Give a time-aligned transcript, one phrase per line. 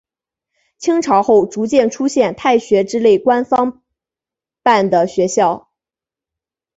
[0.79, 3.83] 清朝后逐渐出现太学之类官方
[4.63, 5.69] 办的学校。